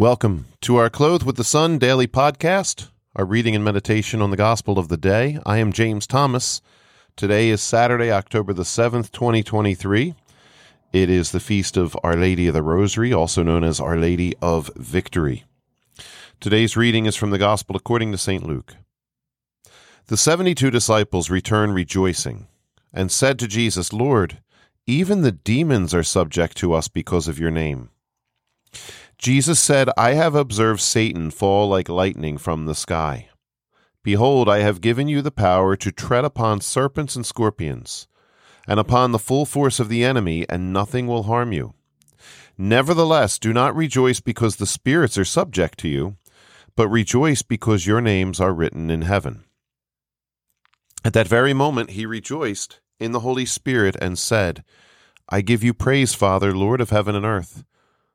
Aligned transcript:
Welcome 0.00 0.46
to 0.62 0.76
our 0.76 0.88
Clothed 0.88 1.26
with 1.26 1.36
the 1.36 1.44
Sun 1.44 1.76
daily 1.76 2.06
podcast, 2.06 2.88
our 3.14 3.26
reading 3.26 3.54
and 3.54 3.62
meditation 3.62 4.22
on 4.22 4.30
the 4.30 4.36
gospel 4.38 4.78
of 4.78 4.88
the 4.88 4.96
day. 4.96 5.38
I 5.44 5.58
am 5.58 5.74
James 5.74 6.06
Thomas. 6.06 6.62
Today 7.16 7.50
is 7.50 7.60
Saturday, 7.60 8.10
October 8.10 8.54
the 8.54 8.62
7th, 8.62 9.10
2023. 9.10 10.14
It 10.94 11.10
is 11.10 11.32
the 11.32 11.38
feast 11.38 11.76
of 11.76 11.94
Our 12.02 12.16
Lady 12.16 12.46
of 12.46 12.54
the 12.54 12.62
Rosary, 12.62 13.12
also 13.12 13.42
known 13.42 13.62
as 13.62 13.78
Our 13.78 13.98
Lady 13.98 14.32
of 14.40 14.70
Victory. 14.74 15.44
Today's 16.40 16.78
reading 16.78 17.04
is 17.04 17.14
from 17.14 17.28
the 17.28 17.36
Gospel 17.36 17.76
according 17.76 18.10
to 18.12 18.16
St. 18.16 18.46
Luke. 18.46 18.76
The 20.06 20.16
seventy 20.16 20.54
two 20.54 20.70
disciples 20.70 21.28
returned 21.28 21.74
rejoicing 21.74 22.48
and 22.90 23.12
said 23.12 23.38
to 23.38 23.46
Jesus, 23.46 23.92
Lord, 23.92 24.38
even 24.86 25.20
the 25.20 25.30
demons 25.30 25.92
are 25.92 26.02
subject 26.02 26.56
to 26.56 26.72
us 26.72 26.88
because 26.88 27.28
of 27.28 27.38
your 27.38 27.50
name. 27.50 27.90
Jesus 29.20 29.60
said, 29.60 29.90
I 29.98 30.14
have 30.14 30.34
observed 30.34 30.80
Satan 30.80 31.30
fall 31.30 31.68
like 31.68 31.90
lightning 31.90 32.38
from 32.38 32.64
the 32.64 32.74
sky. 32.74 33.28
Behold, 34.02 34.48
I 34.48 34.60
have 34.60 34.80
given 34.80 35.08
you 35.08 35.20
the 35.20 35.30
power 35.30 35.76
to 35.76 35.92
tread 35.92 36.24
upon 36.24 36.62
serpents 36.62 37.16
and 37.16 37.26
scorpions, 37.26 38.08
and 38.66 38.80
upon 38.80 39.12
the 39.12 39.18
full 39.18 39.44
force 39.44 39.78
of 39.78 39.90
the 39.90 40.02
enemy, 40.04 40.46
and 40.48 40.72
nothing 40.72 41.06
will 41.06 41.24
harm 41.24 41.52
you. 41.52 41.74
Nevertheless, 42.56 43.38
do 43.38 43.52
not 43.52 43.76
rejoice 43.76 44.20
because 44.20 44.56
the 44.56 44.64
spirits 44.66 45.18
are 45.18 45.24
subject 45.26 45.78
to 45.80 45.88
you, 45.88 46.16
but 46.74 46.88
rejoice 46.88 47.42
because 47.42 47.86
your 47.86 48.00
names 48.00 48.40
are 48.40 48.54
written 48.54 48.90
in 48.90 49.02
heaven. 49.02 49.44
At 51.04 51.12
that 51.12 51.28
very 51.28 51.52
moment 51.52 51.90
he 51.90 52.06
rejoiced 52.06 52.80
in 52.98 53.12
the 53.12 53.20
Holy 53.20 53.44
Spirit 53.44 53.96
and 54.00 54.18
said, 54.18 54.64
I 55.28 55.42
give 55.42 55.62
you 55.62 55.74
praise, 55.74 56.14
Father, 56.14 56.54
Lord 56.56 56.80
of 56.80 56.88
heaven 56.88 57.14
and 57.14 57.26
earth. 57.26 57.64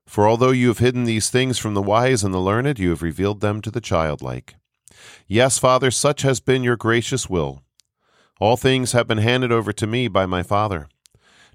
For 0.08 0.28
although 0.28 0.52
you 0.52 0.68
have 0.70 0.78
hidden 0.78 1.04
these 1.04 1.30
things 1.30 1.58
from 1.58 1.74
the 1.74 1.82
wise 1.82 2.24
and 2.24 2.34
the 2.34 2.40
learned, 2.40 2.80
you 2.80 2.90
have 2.90 3.02
revealed 3.02 3.42
them 3.42 3.62
to 3.62 3.72
the 3.72 3.82
childlike. 3.82 4.56
Yes, 5.28 5.58
Father, 5.58 5.92
such 5.92 6.22
has 6.22 6.40
been 6.40 6.64
your 6.64 6.78
gracious 6.78 7.30
will. 7.30 7.64
All 8.40 8.58
things 8.58 8.92
have 8.92 9.08
been 9.08 9.18
handed 9.18 9.52
over 9.52 9.74
to 9.74 9.88
me 9.88 10.08
by 10.08 10.26
my 10.26 10.44
Father. 10.44 10.88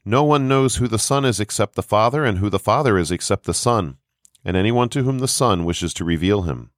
No 0.04 0.24
one 0.24 0.48
knows 0.48 0.76
who 0.76 0.88
the 0.88 0.98
Son 0.98 1.24
is 1.24 1.40
except 1.40 1.74
the 1.74 1.82
Father, 1.82 2.24
and 2.24 2.38
who 2.38 2.50
the 2.50 2.58
Father 2.58 2.98
is 2.98 3.10
except 3.10 3.44
the 3.44 3.54
Son, 3.54 3.98
and 4.44 4.56
anyone 4.56 4.88
to 4.90 5.02
whom 5.02 5.18
the 5.18 5.28
Son 5.28 5.64
wishes 5.64 5.92
to 5.94 6.04
reveal 6.04 6.42
him. 6.42 6.70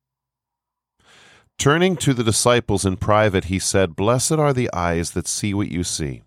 Turning 1.58 1.96
to 1.96 2.12
the 2.12 2.24
disciples 2.24 2.84
in 2.84 2.96
private, 2.96 3.44
he 3.44 3.58
said, 3.58 3.94
Blessed 3.96 4.32
are 4.32 4.52
the 4.52 4.72
eyes 4.72 5.12
that 5.12 5.28
see 5.28 5.54
what 5.54 5.70
you 5.70 5.84
see. 5.84 6.22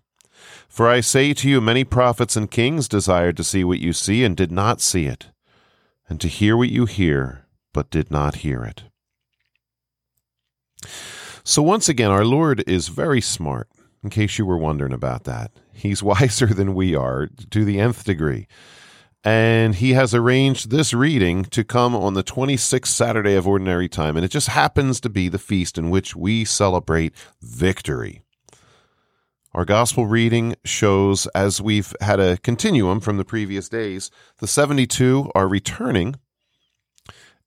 For 0.68 0.88
I 0.88 1.00
say 1.00 1.34
to 1.34 1.48
you, 1.48 1.60
many 1.60 1.84
prophets 1.84 2.36
and 2.36 2.50
kings 2.50 2.88
desired 2.88 3.36
to 3.36 3.44
see 3.44 3.62
what 3.62 3.78
you 3.78 3.92
see 3.92 4.24
and 4.24 4.36
did 4.36 4.50
not 4.50 4.80
see 4.80 5.06
it 5.06 5.30
and 6.08 6.20
to 6.20 6.28
hear 6.28 6.56
what 6.56 6.68
you 6.68 6.86
hear, 6.86 7.46
but 7.72 7.90
did 7.90 8.10
not 8.10 8.36
hear 8.36 8.64
it. 8.64 8.84
So, 11.44 11.62
once 11.62 11.88
again, 11.88 12.10
our 12.10 12.24
Lord 12.24 12.64
is 12.66 12.88
very 12.88 13.20
smart, 13.20 13.68
in 14.02 14.10
case 14.10 14.38
you 14.38 14.46
were 14.46 14.58
wondering 14.58 14.92
about 14.92 15.24
that. 15.24 15.52
He's 15.72 16.02
wiser 16.02 16.46
than 16.46 16.74
we 16.74 16.94
are 16.94 17.28
to 17.50 17.64
the 17.64 17.80
nth 17.80 18.04
degree. 18.04 18.48
And 19.24 19.74
he 19.74 19.94
has 19.94 20.14
arranged 20.14 20.70
this 20.70 20.94
reading 20.94 21.44
to 21.46 21.64
come 21.64 21.96
on 21.96 22.14
the 22.14 22.22
26th 22.22 22.86
Saturday 22.86 23.34
of 23.34 23.46
Ordinary 23.46 23.88
Time. 23.88 24.16
And 24.16 24.24
it 24.24 24.30
just 24.30 24.48
happens 24.48 25.00
to 25.00 25.08
be 25.08 25.28
the 25.28 25.38
feast 25.38 25.78
in 25.78 25.90
which 25.90 26.14
we 26.14 26.44
celebrate 26.44 27.12
victory. 27.42 28.22
Our 29.56 29.64
gospel 29.64 30.04
reading 30.04 30.54
shows, 30.66 31.26
as 31.28 31.62
we've 31.62 31.96
had 32.02 32.20
a 32.20 32.36
continuum 32.36 33.00
from 33.00 33.16
the 33.16 33.24
previous 33.24 33.70
days, 33.70 34.10
the 34.36 34.46
72 34.46 35.30
are 35.34 35.48
returning 35.48 36.16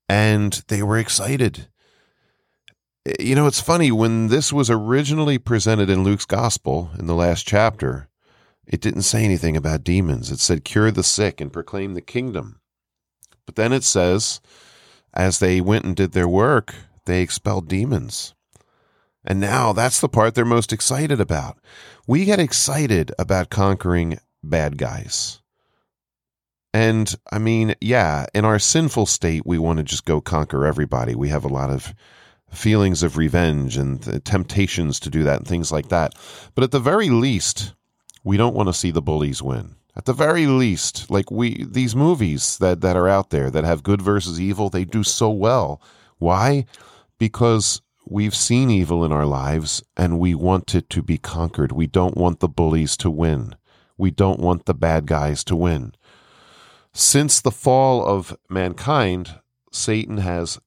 and 0.09 0.53
they 0.69 0.81
were 0.81 0.97
excited. 0.97 1.67
You 3.19 3.35
know, 3.35 3.45
it's 3.45 3.61
funny, 3.61 3.91
when 3.91 4.29
this 4.29 4.51
was 4.51 4.71
originally 4.71 5.37
presented 5.37 5.87
in 5.87 6.03
Luke's 6.03 6.25
gospel 6.25 6.89
in 6.97 7.05
the 7.05 7.13
last 7.13 7.45
chapter, 7.45 8.09
it 8.65 8.81
didn't 8.81 9.03
say 9.03 9.23
anything 9.23 9.55
about 9.55 9.83
demons. 9.83 10.31
It 10.31 10.39
said, 10.39 10.65
cure 10.65 10.89
the 10.89 11.03
sick 11.03 11.39
and 11.39 11.53
proclaim 11.53 11.93
the 11.93 12.01
kingdom. 12.01 12.59
But 13.45 13.55
then 13.55 13.71
it 13.71 13.83
says, 13.83 14.41
as 15.13 15.37
they 15.37 15.61
went 15.61 15.85
and 15.85 15.95
did 15.95 16.13
their 16.13 16.27
work, 16.27 16.73
they 17.05 17.21
expelled 17.21 17.67
demons. 17.67 18.33
And 19.25 19.39
now 19.39 19.73
that's 19.73 19.99
the 19.99 20.09
part 20.09 20.35
they're 20.35 20.45
most 20.45 20.71
excited 20.71 21.19
about. 21.19 21.57
We 22.07 22.25
get 22.25 22.39
excited 22.39 23.11
about 23.19 23.49
conquering 23.49 24.19
bad 24.43 24.77
guys. 24.77 25.41
And 26.73 27.13
I 27.31 27.39
mean, 27.39 27.75
yeah, 27.81 28.27
in 28.33 28.45
our 28.45 28.59
sinful 28.59 29.07
state, 29.07 29.45
we 29.45 29.57
want 29.57 29.77
to 29.77 29.83
just 29.83 30.05
go 30.05 30.21
conquer 30.21 30.65
everybody. 30.65 31.15
We 31.15 31.29
have 31.29 31.43
a 31.43 31.49
lot 31.49 31.69
of 31.69 31.93
feelings 32.51 33.03
of 33.03 33.17
revenge 33.17 33.77
and 33.77 34.23
temptations 34.25 34.99
to 35.01 35.09
do 35.09 35.23
that 35.23 35.39
and 35.39 35.47
things 35.47 35.71
like 35.71 35.89
that. 35.89 36.13
But 36.55 36.63
at 36.63 36.71
the 36.71 36.79
very 36.79 37.09
least, 37.09 37.73
we 38.23 38.37
don't 38.37 38.55
want 38.55 38.69
to 38.69 38.73
see 38.73 38.91
the 38.91 39.01
bullies 39.01 39.41
win. 39.41 39.75
At 39.95 40.05
the 40.05 40.13
very 40.13 40.45
least, 40.45 41.09
like 41.09 41.29
we 41.29 41.65
these 41.65 41.95
movies 41.95 42.57
that 42.59 42.81
that 42.81 42.95
are 42.95 43.07
out 43.07 43.31
there 43.31 43.51
that 43.51 43.65
have 43.65 43.83
good 43.83 44.01
versus 44.01 44.39
evil, 44.39 44.69
they 44.69 44.85
do 44.85 45.03
so 45.03 45.29
well. 45.29 45.81
Why? 46.19 46.65
Because 47.17 47.81
We've 48.11 48.35
seen 48.35 48.71
evil 48.71 49.05
in 49.05 49.11
our 49.11 49.27
lives 49.27 49.83
and 49.95 50.17
we 50.17 50.33
want 50.33 50.73
it 50.73 50.89
to 50.89 51.03
be 51.03 51.19
conquered. 51.19 51.71
We 51.71 51.85
don't 51.85 52.17
want 52.17 52.39
the 52.39 52.47
bullies 52.47 52.97
to 52.97 53.09
win. 53.11 53.55
We 53.99 54.09
don't 54.09 54.39
want 54.39 54.65
the 54.65 54.73
bad 54.73 55.05
guys 55.05 55.43
to 55.43 55.55
win. 55.55 55.93
Since 56.91 57.39
the 57.39 57.51
fall 57.51 58.03
of 58.03 58.35
mankind, 58.49 59.35
Satan 59.71 60.17
has 60.17 60.59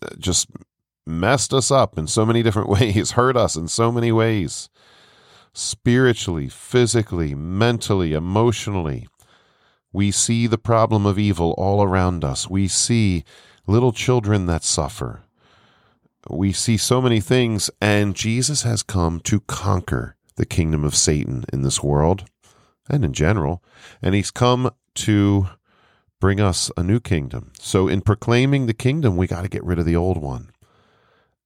uh, 0.00 0.10
just 0.16 0.48
messed 1.04 1.52
us 1.52 1.72
up 1.72 1.98
in 1.98 2.06
so 2.06 2.24
many 2.24 2.40
different 2.40 2.68
ways, 2.80 3.12
hurt 3.12 3.36
us 3.36 3.56
in 3.56 3.66
so 3.66 3.90
many 3.90 4.12
ways 4.12 4.68
spiritually, 5.52 6.48
physically, 6.48 7.34
mentally, 7.34 8.12
emotionally. 8.12 9.08
We 9.92 10.12
see 10.12 10.46
the 10.46 10.58
problem 10.58 11.04
of 11.04 11.18
evil 11.18 11.52
all 11.58 11.82
around 11.82 12.22
us. 12.22 12.48
We 12.48 12.68
see 12.68 13.24
little 13.66 13.92
children 13.92 14.46
that 14.46 14.62
suffer 14.62 15.24
we 16.28 16.52
see 16.52 16.76
so 16.76 17.00
many 17.02 17.20
things, 17.20 17.70
and 17.80 18.14
Jesus 18.14 18.62
has 18.62 18.82
come 18.82 19.20
to 19.20 19.40
conquer 19.40 20.16
the 20.36 20.46
kingdom 20.46 20.84
of 20.84 20.96
Satan 20.96 21.44
in 21.52 21.62
this 21.62 21.82
world 21.82 22.24
and 22.88 23.04
in 23.04 23.12
general. 23.12 23.62
And 24.02 24.14
he's 24.14 24.30
come 24.30 24.70
to 24.96 25.48
bring 26.20 26.40
us 26.40 26.70
a 26.76 26.82
new 26.82 27.00
kingdom. 27.00 27.52
So, 27.58 27.88
in 27.88 28.00
proclaiming 28.00 28.66
the 28.66 28.74
kingdom, 28.74 29.16
we 29.16 29.26
got 29.26 29.42
to 29.42 29.48
get 29.48 29.64
rid 29.64 29.78
of 29.78 29.86
the 29.86 29.96
old 29.96 30.18
one. 30.18 30.50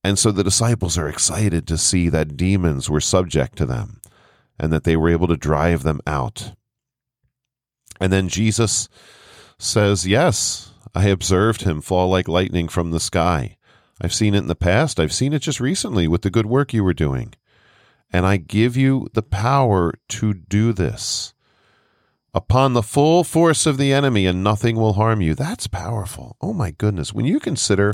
And 0.04 0.18
so 0.18 0.30
the 0.30 0.44
disciples 0.44 0.96
are 0.96 1.08
excited 1.08 1.66
to 1.66 1.76
see 1.76 2.08
that 2.08 2.36
demons 2.36 2.88
were 2.88 3.00
subject 3.00 3.58
to 3.58 3.66
them 3.66 4.00
and 4.58 4.72
that 4.72 4.84
they 4.84 4.96
were 4.96 5.10
able 5.10 5.26
to 5.26 5.36
drive 5.36 5.82
them 5.82 6.00
out. 6.06 6.52
And 8.00 8.12
then 8.12 8.28
Jesus 8.28 8.88
says, 9.58 10.06
Yes, 10.06 10.72
I 10.94 11.08
observed 11.08 11.62
him 11.62 11.80
fall 11.80 12.08
like 12.08 12.28
lightning 12.28 12.68
from 12.68 12.90
the 12.90 13.00
sky. 13.00 13.57
I've 14.00 14.14
seen 14.14 14.34
it 14.34 14.38
in 14.38 14.47
the 14.47 14.54
past. 14.54 15.00
I've 15.00 15.12
seen 15.12 15.32
it 15.32 15.42
just 15.42 15.60
recently 15.60 16.06
with 16.06 16.22
the 16.22 16.31
good 16.31 16.47
work 16.47 16.72
you 16.72 16.84
were 16.84 16.94
doing. 16.94 17.34
And 18.12 18.25
I 18.25 18.36
give 18.36 18.76
you 18.76 19.09
the 19.12 19.22
power 19.22 19.92
to 20.09 20.34
do 20.34 20.72
this 20.72 21.34
upon 22.32 22.72
the 22.72 22.82
full 22.82 23.25
force 23.25 23.66
of 23.66 23.76
the 23.76 23.92
enemy, 23.92 24.25
and 24.26 24.44
nothing 24.44 24.76
will 24.76 24.94
harm 24.94 25.20
you. 25.20 25.34
That's 25.34 25.66
powerful. 25.66 26.37
Oh 26.41 26.53
my 26.53 26.70
goodness. 26.70 27.12
When 27.12 27.26
you 27.26 27.41
consider 27.41 27.92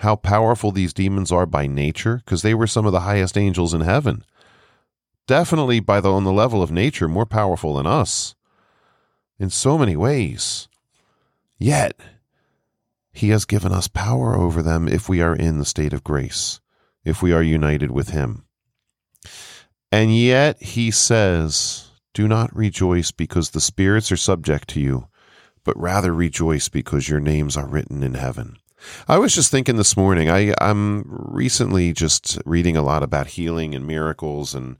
how 0.00 0.16
powerful 0.16 0.72
these 0.72 0.92
demons 0.92 1.32
are 1.32 1.46
by 1.46 1.66
nature, 1.66 2.16
because 2.24 2.42
they 2.42 2.54
were 2.54 2.66
some 2.66 2.84
of 2.86 2.92
the 2.92 3.00
highest 3.00 3.38
angels 3.38 3.72
in 3.72 3.80
heaven, 3.80 4.24
definitely 5.26 5.80
by 5.80 6.00
the 6.00 6.12
on 6.12 6.24
the 6.24 6.32
level 6.32 6.62
of 6.62 6.70
nature, 6.70 7.08
more 7.08 7.26
powerful 7.26 7.74
than 7.74 7.86
us 7.86 8.34
in 9.38 9.50
so 9.50 9.78
many 9.78 9.96
ways. 9.96 10.68
Yet 11.58 11.98
he 13.16 13.30
has 13.30 13.46
given 13.46 13.72
us 13.72 13.88
power 13.88 14.36
over 14.36 14.62
them 14.62 14.86
if 14.86 15.08
we 15.08 15.22
are 15.22 15.34
in 15.34 15.58
the 15.58 15.64
state 15.64 15.94
of 15.94 16.04
grace, 16.04 16.60
if 17.02 17.22
we 17.22 17.32
are 17.32 17.42
united 17.42 17.90
with 17.90 18.10
Him. 18.10 18.44
And 19.90 20.14
yet 20.14 20.62
He 20.62 20.90
says, 20.90 21.92
Do 22.12 22.28
not 22.28 22.54
rejoice 22.54 23.12
because 23.12 23.50
the 23.50 23.60
spirits 23.60 24.12
are 24.12 24.18
subject 24.18 24.68
to 24.68 24.80
you, 24.80 25.08
but 25.64 25.80
rather 25.80 26.12
rejoice 26.12 26.68
because 26.68 27.08
your 27.08 27.18
names 27.18 27.56
are 27.56 27.66
written 27.66 28.02
in 28.02 28.14
heaven. 28.14 28.58
I 29.08 29.16
was 29.16 29.34
just 29.34 29.50
thinking 29.50 29.76
this 29.76 29.96
morning, 29.96 30.28
I, 30.28 30.52
I'm 30.60 31.04
recently 31.06 31.94
just 31.94 32.38
reading 32.44 32.76
a 32.76 32.82
lot 32.82 33.02
about 33.02 33.28
healing 33.28 33.74
and 33.74 33.86
miracles, 33.86 34.54
and 34.54 34.76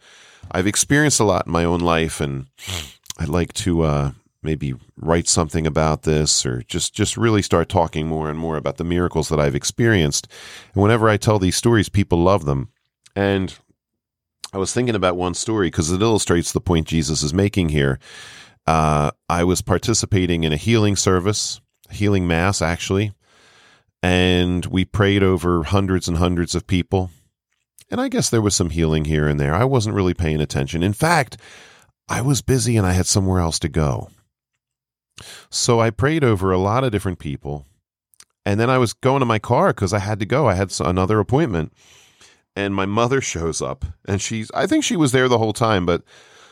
I've 0.51 0.67
experienced 0.67 1.21
a 1.21 1.25
lot 1.25 1.47
in 1.47 1.53
my 1.53 1.65
own 1.65 1.81
life, 1.81 2.21
and 2.21 2.49
I'd 3.19 3.31
like 3.31 3.55
to 3.55 3.81
uh, 3.81 4.11
maybe 4.47 4.75
write 4.97 5.29
something 5.29 5.67
about 5.67 6.03
this 6.03 6.47
or 6.47 6.63
just 6.63 6.95
just 6.95 7.17
really 7.17 7.43
start 7.43 7.69
talking 7.69 8.07
more 8.07 8.31
and 8.31 8.39
more 8.39 8.57
about 8.57 8.79
the 8.79 8.85
miracles 8.85 9.29
that 9.29 9.41
I've 9.41 9.55
experienced. 9.55 10.29
And 10.73 10.83
whenever 10.83 11.09
I 11.09 11.19
tell 11.19 11.39
these 11.39 11.57
stories, 11.57 11.89
people 11.89 12.19
love 12.19 12.47
them. 12.47 12.71
And 13.15 13.55
I 14.53 14.59
was 14.59 14.73
thinking 14.73 14.95
about 14.95 15.17
one 15.17 15.35
story 15.35 15.67
because 15.67 15.91
it 15.91 16.01
illustrates 16.01 16.53
the 16.53 16.61
point 16.61 16.87
Jesus 16.87 17.23
is 17.23 17.35
making 17.35 17.71
here. 17.71 17.99
Uh, 18.67 19.11
I 19.29 19.45
was 19.45 19.61
participating 19.61 20.45
in 20.45 20.53
a 20.53 20.57
healing 20.57 20.97
service, 20.97 21.61
healing 21.91 22.27
mass 22.27 22.63
actually, 22.63 23.13
and 24.03 24.65
we 24.67 24.85
prayed 24.85 25.23
over 25.23 25.65
hundreds 25.65 26.09
and 26.09 26.17
hundreds 26.17 26.55
of 26.55 26.67
people. 26.67 27.11
And 27.91 28.01
I 28.01 28.09
guess 28.09 28.31
there 28.31 28.43
was 28.43 28.55
some 28.55 28.71
healing 28.71 29.05
here 29.05 29.29
and 29.29 29.39
there. 29.39 29.55
I 29.55 29.65
wasn't 29.65 29.95
really 29.95 30.15
paying 30.15 30.41
attention. 30.41 30.83
In 30.83 30.93
fact, 30.93 31.37
I 32.09 32.21
was 32.21 32.43
busy 32.43 32.77
and 32.77 32.87
I 32.87 32.93
had 32.93 33.07
somewhere 33.07 33.41
else 33.41 33.59
to 33.61 33.69
go. 33.69 34.11
So 35.51 35.81
I 35.81 35.91
prayed 35.91 36.25
over 36.25 36.51
a 36.51 36.59
lot 36.59 36.85
of 36.85 36.93
different 36.93 37.19
people. 37.19 37.67
And 38.45 38.61
then 38.61 38.71
I 38.71 38.79
was 38.79 38.93
going 38.93 39.21
to 39.21 39.27
my 39.27 39.39
car 39.39 39.69
because 39.69 39.93
I 39.93 39.99
had 39.99 40.21
to 40.21 40.27
go. 40.27 40.49
I 40.49 40.55
had 40.55 40.73
another 40.81 41.19
appointment. 41.19 41.73
And 42.55 42.75
my 42.75 42.87
mother 42.87 43.21
shows 43.33 43.61
up 43.61 43.85
and 44.07 44.21
she's, 44.21 44.51
I 44.53 44.67
think 44.67 44.85
she 44.85 44.97
was 44.97 45.13
there 45.13 45.29
the 45.29 45.39
whole 45.39 45.53
time, 45.53 45.85
but 45.87 46.03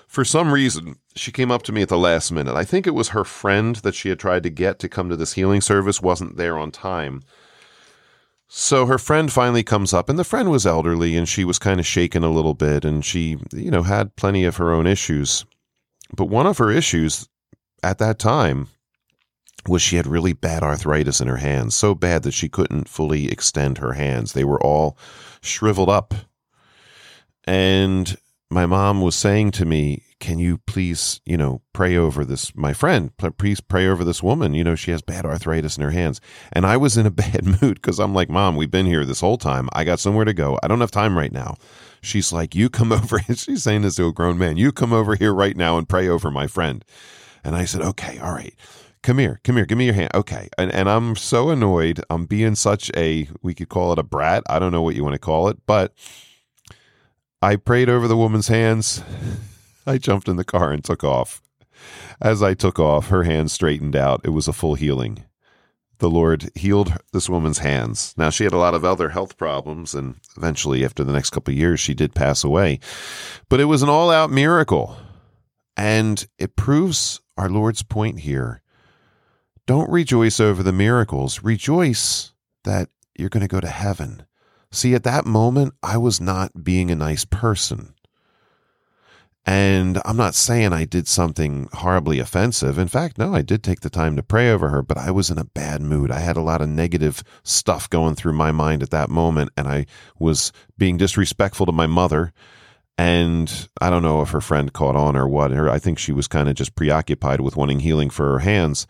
for 0.07 0.25
some 0.25 0.53
reason, 0.53 0.97
she 1.17 1.33
came 1.33 1.51
up 1.51 1.63
to 1.65 1.73
me 1.73 1.83
at 1.83 1.89
the 1.89 1.99
last 1.99 2.31
minute. 2.31 2.55
I 2.55 2.65
think 2.65 2.87
it 2.87 2.95
was 2.95 3.09
her 3.09 3.25
friend 3.25 3.77
that 3.77 3.95
she 3.95 4.11
had 4.11 4.19
tried 4.19 4.43
to 4.45 4.51
get 4.51 4.79
to 4.81 4.89
come 4.89 5.09
to 5.09 5.17
this 5.17 5.33
healing 5.33 5.61
service 5.61 6.01
wasn't 6.01 6.37
there 6.37 6.59
on 6.59 6.71
time. 6.71 7.23
So 8.47 8.87
her 8.87 8.99
friend 8.99 9.33
finally 9.33 9.65
comes 9.65 9.93
up, 9.93 10.09
and 10.09 10.19
the 10.19 10.23
friend 10.23 10.51
was 10.51 10.67
elderly 10.67 11.17
and 11.17 11.29
she 11.29 11.45
was 11.45 11.59
kind 11.59 11.81
of 11.81 11.87
shaken 11.87 12.23
a 12.23 12.31
little 12.31 12.55
bit, 12.55 12.85
and 12.85 13.05
she, 13.05 13.39
you 13.53 13.71
know, 13.71 13.83
had 13.83 14.15
plenty 14.17 14.45
of 14.45 14.57
her 14.57 14.73
own 14.73 14.87
issues. 14.87 15.45
But 16.15 16.27
one 16.27 16.47
of 16.47 16.59
her 16.59 16.71
issues 16.71 17.29
at 17.85 17.99
that 17.99 18.19
time 18.19 18.69
was 19.67 19.83
she 19.83 19.97
had 19.97 20.07
really 20.07 20.33
bad 20.33 20.63
arthritis 20.63 21.21
in 21.21 21.29
her 21.29 21.37
hands, 21.39 21.75
so 21.75 21.95
bad 21.95 22.23
that 22.23 22.35
she 22.35 22.49
couldn't 22.49 22.89
fully 22.89 23.31
extend 23.31 23.79
her 23.79 23.93
hands. 23.93 24.33
They 24.33 24.45
were 24.45 24.63
all 24.63 24.99
shriveled 25.41 25.89
up. 25.89 26.15
And 27.45 28.17
my 28.51 28.67
mom 28.67 29.01
was 29.01 29.15
saying 29.15 29.53
to 29.53 29.65
me, 29.65 30.03
Can 30.21 30.39
you 30.39 30.59
please, 30.59 31.21
you 31.25 31.37
know, 31.37 31.63
pray 31.73 31.97
over 31.97 32.25
this, 32.25 32.55
my 32.55 32.73
friend, 32.73 33.11
please 33.39 33.61
pray 33.61 33.87
over 33.87 34.05
this 34.05 34.23
woman. 34.23 34.55
You 34.55 34.65
know, 34.65 34.75
she 34.75 34.91
has 34.91 35.03
bad 35.03 35.27
arthritis 35.27 35.77
in 35.77 35.83
her 35.83 35.91
hands. 35.91 36.21
And 36.53 36.67
I 36.67 36.77
was 36.77 36.97
in 36.97 37.07
a 37.07 37.11
bad 37.25 37.45
mood 37.45 37.77
because 37.77 37.99
I'm 37.99 38.15
like, 38.15 38.31
Mom, 38.31 38.57
we've 38.57 38.71
been 38.71 38.87
here 38.87 39.05
this 39.05 39.21
whole 39.21 39.39
time. 39.39 39.69
I 39.73 39.85
got 39.85 40.01
somewhere 40.01 40.25
to 40.25 40.35
go. 40.35 40.59
I 40.63 40.69
don't 40.69 40.81
have 40.81 40.91
time 40.91 41.17
right 41.17 41.33
now. 41.33 41.57
She's 42.03 42.33
like, 42.33 42.55
You 42.55 42.69
come 42.69 42.93
over. 42.93 43.19
She's 43.35 43.63
saying 43.63 43.83
this 43.83 43.97
to 43.97 44.09
a 44.09 44.13
grown 44.13 44.39
man. 44.39 44.57
You 44.57 44.73
come 44.73 44.93
over 44.93 45.17
here 45.17 45.33
right 45.33 45.57
now 45.57 45.79
and 45.79 45.89
pray 45.89 46.09
over 46.09 46.31
my 46.31 46.47
friend. 46.47 46.85
And 47.45 47.55
I 47.55 47.67
said, 47.67 47.83
Okay, 47.83 48.19
all 48.19 48.33
right 48.33 48.55
come 49.05 49.19
here, 49.19 49.39
come 49.45 49.57
here, 49.57 49.67
give 49.67 49.79
me 49.79 49.85
your 49.85 49.95
hand. 49.95 50.11
Okay. 50.15 50.49
And, 50.59 50.73
and 50.73 50.89
I'm 50.89 51.15
so 51.15 51.51
annoyed. 51.51 52.03
I'm 52.11 52.25
being 52.25 52.57
such 52.57 52.91
a, 52.97 53.29
we 53.43 53.55
could 53.55 53.69
call 53.69 53.93
it 53.93 53.99
a 53.99 54.03
brat. 54.03 54.43
I 54.49 54.59
don't 54.59 54.73
know 54.73 54.83
what 54.83 54.97
you 54.97 55.05
want 55.05 55.13
to 55.13 55.21
call 55.21 55.49
it, 55.49 55.59
but 55.67 55.93
I 57.41 57.57
prayed 57.57 57.91
over 57.91 58.09
the 58.09 58.17
woman's 58.17 58.49
hands. 58.49 59.05
I 59.87 59.99
jumped 59.99 60.27
in 60.27 60.37
the 60.37 60.45
car 60.45 60.73
and 60.73 60.83
took 60.83 61.05
off. 61.05 61.43
As 62.21 62.43
I 62.43 62.55
took 62.55 62.79
off, 62.79 63.09
her 63.09 63.25
hand 63.25 63.51
straightened 63.51 63.95
out. 63.95 64.23
It 64.25 64.31
was 64.31 64.49
a 64.49 64.53
full 64.55 64.75
healing. 64.75 65.25
The 65.99 66.09
Lord 66.09 66.51
healed 66.55 66.95
this 67.13 67.29
woman's 67.29 67.59
hands. 67.59 68.15
Now, 68.17 68.31
she 68.31 68.45
had 68.45 68.55
a 68.55 68.59
lot 68.59 68.75
of 68.75 68.85
other 68.85 69.11
health 69.11 69.37
problems, 69.37 69.95
and 69.95 70.17
eventually, 70.37 70.85
after 70.85 71.05
the 71.05 71.13
next 71.13 71.31
couple 71.31 71.53
of 71.53 71.59
years, 71.59 71.79
she 71.79 71.95
did 71.95 72.15
pass 72.15 72.43
away. 72.43 72.81
But 73.49 73.61
it 73.61 73.67
was 73.67 73.83
an 73.83 73.89
all 73.89 74.11
out 74.11 74.31
miracle. 74.31 74.97
And 75.77 76.27
it 76.39 76.57
proves 76.57 77.21
our 77.37 77.49
Lord's 77.49 77.83
point 77.83 78.21
here 78.21 78.63
don't 79.67 79.91
rejoice 79.91 80.41
over 80.41 80.63
the 80.63 80.73
miracles. 80.73 81.43
Rejoice 81.43 82.33
that 82.65 82.91
you're 83.17 83.31
going 83.31 83.41
to 83.41 83.49
go 83.49 83.61
to 83.61 83.69
heaven. 83.69 84.27
See, 84.71 84.95
at 84.95 85.05
that 85.05 85.25
moment, 85.25 85.75
I 85.83 85.97
was 85.97 86.21
not 86.21 86.65
being 86.65 86.91
a 86.91 86.97
nice 86.97 87.25
person. 87.25 87.95
And 89.47 90.01
I'm 90.05 90.17
not 90.17 90.35
saying 90.35 90.73
I 90.73 90.85
did 90.85 91.07
something 91.07 91.69
horribly 91.73 92.19
offensive. 92.19 92.79
In 92.79 92.89
fact, 92.89 93.19
no, 93.19 93.35
I 93.35 93.43
did 93.43 93.63
take 93.63 93.81
the 93.81 93.91
time 93.91 94.17
to 94.17 94.23
pray 94.23 94.51
over 94.51 94.71
her, 94.71 94.83
but 94.83 94.97
I 94.97 95.11
was 95.11 95.31
in 95.31 95.37
a 95.37 95.45
bad 95.45 95.83
mood. 95.83 96.11
I 96.11 96.21
had 96.21 96.39
a 96.39 96.43
lot 96.43 96.63
of 96.63 96.69
negative 96.69 97.23
stuff 97.43 97.89
going 97.91 98.15
through 98.15 98.33
my 98.33 98.53
mind 98.53 98.83
at 98.83 98.91
that 98.91 99.11
moment, 99.11 99.51
and 99.57 99.69
I 99.69 99.85
was 100.19 100.51
being 100.79 100.97
disrespectful 100.97 101.67
to 101.67 101.73
my 101.73 101.87
mother. 101.87 102.33
And 102.97 103.69
I 103.81 103.91
don't 103.91 104.03
know 104.03 104.23
if 104.23 104.31
her 104.31 104.41
friend 104.41 104.73
caught 104.73 104.97
on 104.97 105.17
or 105.17 105.27
what. 105.27 105.53
I 105.53 105.79
think 105.79 105.99
she 105.99 106.13
was 106.13 106.29
kind 106.29 106.49
of 106.49 106.55
just 106.55 106.77
preoccupied 106.77 107.41
with 107.41 107.57
wanting 107.57 107.81
healing 107.81 108.11
for 108.11 108.31
her 108.33 108.39
hands. 108.41 108.87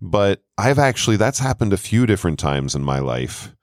But 0.00 0.42
I've 0.56 0.78
actually, 0.78 1.16
that's 1.16 1.38
happened 1.38 1.72
a 1.72 1.78
few 1.78 2.06
different 2.06 2.38
times 2.38 2.74
in 2.74 2.82
my 2.84 2.98
life 2.98 3.54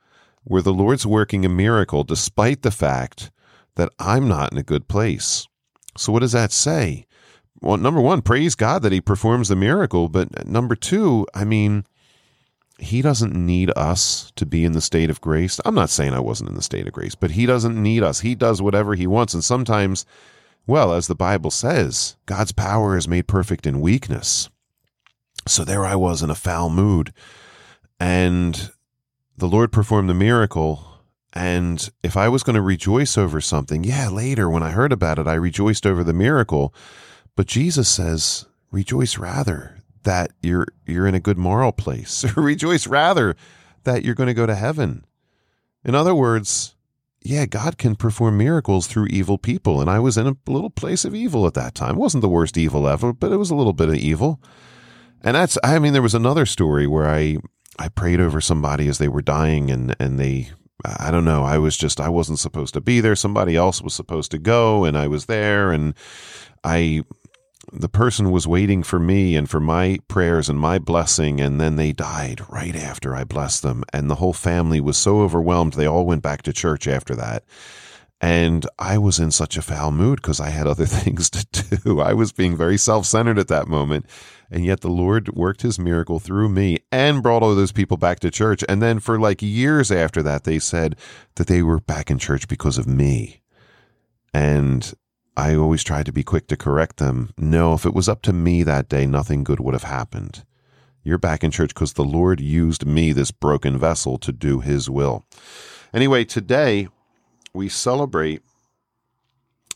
where 0.43 0.61
the 0.61 0.73
Lord's 0.73 1.05
working 1.05 1.45
a 1.45 1.49
miracle 1.49 2.03
despite 2.03 2.63
the 2.63 2.71
fact 2.71 3.31
that 3.75 3.91
I'm 3.99 4.27
not 4.27 4.51
in 4.51 4.57
a 4.57 4.63
good 4.63 4.87
place. 4.87 5.47
So, 5.97 6.11
what 6.11 6.19
does 6.19 6.31
that 6.31 6.51
say? 6.51 7.05
Well, 7.61 7.77
number 7.77 8.01
one, 8.01 8.21
praise 8.21 8.55
God 8.55 8.81
that 8.81 8.91
He 8.91 9.01
performs 9.01 9.49
the 9.49 9.55
miracle. 9.55 10.09
But 10.09 10.47
number 10.47 10.75
two, 10.75 11.27
I 11.33 11.45
mean, 11.45 11.85
He 12.81 13.03
doesn't 13.03 13.35
need 13.35 13.71
us 13.77 14.31
to 14.35 14.45
be 14.45 14.65
in 14.65 14.71
the 14.71 14.81
state 14.81 15.11
of 15.11 15.21
grace. 15.21 15.61
I'm 15.63 15.75
not 15.75 15.91
saying 15.91 16.13
I 16.13 16.19
wasn't 16.19 16.49
in 16.49 16.55
the 16.55 16.63
state 16.63 16.87
of 16.87 16.93
grace, 16.93 17.13
but 17.13 17.31
He 17.31 17.45
doesn't 17.45 17.81
need 17.81 18.01
us. 18.01 18.21
He 18.21 18.33
does 18.33 18.59
whatever 18.59 18.95
He 18.95 19.05
wants. 19.05 19.35
And 19.35 19.43
sometimes, 19.43 20.03
well, 20.65 20.91
as 20.91 21.05
the 21.05 21.15
Bible 21.15 21.51
says, 21.51 22.15
God's 22.25 22.51
power 22.51 22.97
is 22.97 23.07
made 23.07 23.27
perfect 23.27 23.67
in 23.67 23.81
weakness. 23.81 24.49
So 25.47 25.63
there 25.63 25.85
I 25.85 25.95
was 25.95 26.23
in 26.23 26.31
a 26.31 26.35
foul 26.35 26.71
mood. 26.71 27.13
And 27.99 28.71
the 29.37 29.47
Lord 29.47 29.71
performed 29.71 30.09
the 30.09 30.15
miracle. 30.15 30.87
And 31.33 31.87
if 32.01 32.17
I 32.17 32.29
was 32.29 32.41
going 32.41 32.55
to 32.55 32.61
rejoice 32.61 33.15
over 33.15 33.41
something, 33.41 33.83
yeah, 33.83 34.09
later 34.09 34.49
when 34.49 34.63
I 34.63 34.71
heard 34.71 34.91
about 34.91 35.19
it, 35.19 35.27
I 35.27 35.35
rejoiced 35.35 35.85
over 35.85 36.03
the 36.03 36.13
miracle. 36.13 36.73
But 37.35 37.45
Jesus 37.45 37.87
says, 37.87 38.47
rejoice 38.71 39.19
rather 39.19 39.80
that 40.03 40.31
you're 40.41 40.67
you're 40.85 41.07
in 41.07 41.15
a 41.15 41.19
good 41.19 41.37
moral 41.37 41.71
place. 41.71 42.25
Or 42.25 42.33
rejoice 42.41 42.87
rather 42.87 43.35
that 43.83 44.03
you're 44.03 44.15
going 44.15 44.27
to 44.27 44.33
go 44.33 44.45
to 44.45 44.55
heaven. 44.55 45.05
In 45.83 45.95
other 45.95 46.13
words, 46.13 46.75
yeah, 47.23 47.45
God 47.45 47.77
can 47.77 47.95
perform 47.95 48.37
miracles 48.37 48.87
through 48.87 49.07
evil 49.07 49.37
people. 49.37 49.79
And 49.79 49.89
I 49.89 49.99
was 49.99 50.17
in 50.17 50.27
a 50.27 50.35
little 50.47 50.69
place 50.69 51.05
of 51.05 51.13
evil 51.13 51.45
at 51.45 51.53
that 51.53 51.75
time. 51.75 51.95
It 51.95 51.99
wasn't 51.99 52.21
the 52.21 52.29
worst 52.29 52.57
evil 52.57 52.87
ever, 52.87 53.13
but 53.13 53.31
it 53.31 53.37
was 53.37 53.51
a 53.51 53.55
little 53.55 53.73
bit 53.73 53.89
of 53.89 53.95
evil. 53.95 54.41
And 55.23 55.35
that's, 55.35 55.57
I 55.63 55.77
mean, 55.77 55.93
there 55.93 56.01
was 56.01 56.15
another 56.15 56.47
story 56.47 56.87
where 56.87 57.07
I, 57.07 57.37
I 57.77 57.89
prayed 57.89 58.19
over 58.19 58.41
somebody 58.41 58.87
as 58.87 58.97
they 58.97 59.07
were 59.07 59.21
dying 59.21 59.69
and, 59.69 59.95
and 59.99 60.19
they, 60.19 60.49
I 60.83 61.11
don't 61.11 61.25
know, 61.25 61.43
I 61.43 61.59
was 61.59 61.77
just, 61.77 61.99
I 61.99 62.09
wasn't 62.09 62.39
supposed 62.39 62.73
to 62.73 62.81
be 62.81 63.01
there. 63.01 63.15
Somebody 63.15 63.55
else 63.55 63.83
was 63.83 63.93
supposed 63.93 64.31
to 64.31 64.39
go 64.39 64.83
and 64.83 64.97
I 64.97 65.07
was 65.07 65.27
there 65.27 65.71
and 65.71 65.93
I, 66.63 67.03
the 67.71 67.89
person 67.89 68.31
was 68.31 68.47
waiting 68.47 68.83
for 68.83 68.99
me 68.99 69.35
and 69.35 69.49
for 69.49 69.59
my 69.59 69.99
prayers 70.07 70.49
and 70.49 70.59
my 70.59 70.79
blessing, 70.79 71.39
and 71.39 71.59
then 71.59 71.75
they 71.75 71.91
died 71.91 72.41
right 72.49 72.75
after 72.75 73.15
I 73.15 73.23
blessed 73.23 73.63
them. 73.63 73.83
And 73.93 74.09
the 74.09 74.15
whole 74.15 74.33
family 74.33 74.81
was 74.81 74.97
so 74.97 75.21
overwhelmed, 75.21 75.73
they 75.73 75.85
all 75.85 76.05
went 76.05 76.23
back 76.23 76.41
to 76.43 76.53
church 76.53 76.87
after 76.87 77.15
that. 77.15 77.43
And 78.19 78.67
I 78.77 78.99
was 78.99 79.19
in 79.19 79.31
such 79.31 79.57
a 79.57 79.63
foul 79.63 79.91
mood 79.91 80.21
because 80.21 80.39
I 80.39 80.49
had 80.49 80.67
other 80.67 80.85
things 80.87 81.29
to 81.31 81.77
do. 81.77 81.99
I 81.99 82.13
was 82.13 82.31
being 82.31 82.55
very 82.55 82.77
self 82.77 83.05
centered 83.05 83.39
at 83.39 83.47
that 83.47 83.67
moment. 83.67 84.05
And 84.51 84.65
yet 84.65 84.81
the 84.81 84.89
Lord 84.89 85.29
worked 85.29 85.61
his 85.61 85.79
miracle 85.79 86.19
through 86.19 86.49
me 86.49 86.79
and 86.91 87.23
brought 87.23 87.41
all 87.41 87.55
those 87.55 87.71
people 87.71 87.97
back 87.97 88.19
to 88.19 88.29
church. 88.29 88.63
And 88.69 88.81
then 88.81 88.99
for 88.99 89.19
like 89.19 89.41
years 89.41 89.91
after 89.91 90.21
that, 90.23 90.43
they 90.43 90.59
said 90.59 90.97
that 91.35 91.47
they 91.47 91.63
were 91.63 91.79
back 91.79 92.11
in 92.11 92.19
church 92.19 92.47
because 92.47 92.77
of 92.77 92.85
me. 92.85 93.41
And 94.33 94.93
I 95.35 95.55
always 95.55 95.83
tried 95.83 96.05
to 96.07 96.11
be 96.11 96.23
quick 96.23 96.47
to 96.47 96.57
correct 96.57 96.97
them. 96.97 97.33
No, 97.37 97.73
if 97.73 97.85
it 97.85 97.93
was 97.93 98.09
up 98.09 98.21
to 98.23 98.33
me 98.33 98.63
that 98.63 98.89
day, 98.89 99.05
nothing 99.05 99.43
good 99.43 99.59
would 99.59 99.73
have 99.73 99.83
happened. 99.83 100.43
You're 101.03 101.17
back 101.17 101.43
in 101.43 101.51
church 101.51 101.73
because 101.73 101.93
the 101.93 102.03
Lord 102.03 102.39
used 102.39 102.85
me, 102.85 103.11
this 103.11 103.31
broken 103.31 103.77
vessel, 103.77 104.17
to 104.19 104.31
do 104.31 104.59
his 104.59 104.89
will. 104.89 105.25
Anyway, 105.93 106.25
today 106.25 106.89
we 107.53 107.69
celebrate 107.69 108.41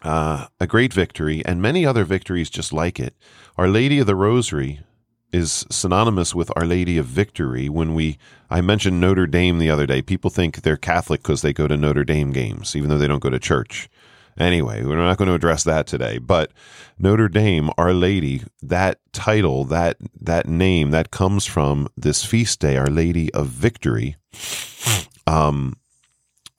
uh, 0.01 0.47
a 0.59 0.67
great 0.67 0.93
victory 0.93 1.43
and 1.45 1.61
many 1.61 1.85
other 1.85 2.03
victories 2.03 2.49
just 2.49 2.71
like 2.71 2.99
it. 2.99 3.15
Our 3.57 3.67
Lady 3.67 3.99
of 3.99 4.07
the 4.07 4.15
Rosary 4.15 4.81
is 5.31 5.65
synonymous 5.71 6.35
with 6.35 6.51
Our 6.55 6.65
Lady 6.65 6.97
of 6.97 7.05
Victory. 7.05 7.67
When 7.69 7.93
we, 7.93 8.17
I 8.49 8.61
mentioned 8.61 9.01
Notre 9.01 9.25
Dame 9.25 9.57
the 9.57 9.69
other 9.69 9.85
day, 9.85 10.01
people 10.01 10.29
think 10.29 10.61
they're 10.61 10.77
Catholic 10.77 11.23
because 11.23 11.41
they 11.41 11.53
go 11.53 11.67
to 11.67 11.75
Notre 11.75 12.05
Dame 12.05 12.31
games, 12.31 12.75
even 12.75 12.89
though 12.89 12.97
they 12.97 13.07
don't 13.07 13.23
go 13.23 13.29
to 13.29 13.39
church. 13.39 13.89
Anyway, 14.37 14.83
we're 14.83 14.97
not 14.97 15.17
going 15.17 15.29
to 15.29 15.33
address 15.33 15.63
that 15.63 15.87
today. 15.87 16.17
But 16.17 16.51
Notre 16.99 17.29
Dame, 17.29 17.69
Our 17.77 17.93
Lady, 17.93 18.43
that 18.61 18.99
title, 19.13 19.63
that 19.65 19.97
that 20.19 20.47
name, 20.47 20.91
that 20.91 21.11
comes 21.11 21.45
from 21.45 21.87
this 21.95 22.25
feast 22.25 22.59
day, 22.59 22.75
Our 22.75 22.87
Lady 22.89 23.33
of 23.33 23.47
Victory. 23.47 24.17
Um, 25.25 25.77